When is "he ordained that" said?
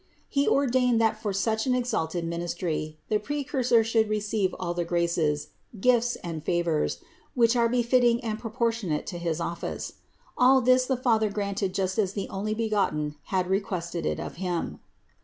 0.27-1.21